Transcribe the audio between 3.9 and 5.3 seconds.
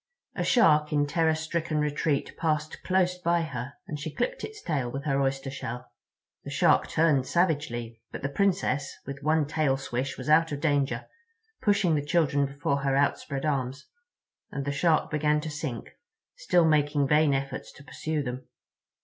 she clipped its tail with her